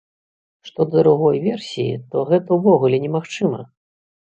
Што 0.69 0.85
да 0.93 0.97
другой 1.03 1.35
версіі, 1.43 2.01
то 2.15 2.25
гэта 2.33 2.59
ўвогуле 2.61 3.03
немагчыма! 3.07 3.65